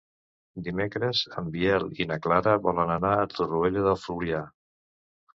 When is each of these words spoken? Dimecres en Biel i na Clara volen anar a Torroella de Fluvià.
Dimecres 0.67 1.19
en 1.41 1.49
Biel 1.55 1.85
i 2.03 2.07
na 2.11 2.17
Clara 2.23 2.55
volen 2.63 2.93
anar 2.93 3.11
a 3.19 3.27
Torroella 3.35 3.83
de 3.89 3.93
Fluvià. 4.05 4.41